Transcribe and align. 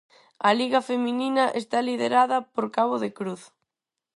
A 0.47 0.49
Liga 0.59 0.79
feminina 0.89 1.43
está 1.61 1.77
liderada 1.89 2.37
por 2.53 2.65
Cabo 2.77 2.95
de 3.03 3.09
Cruz. 3.17 3.41